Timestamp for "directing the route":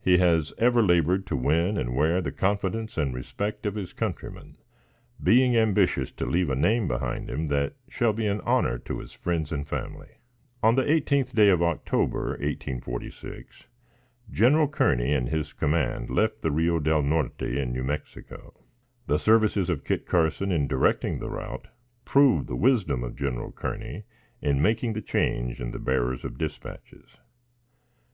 20.66-21.68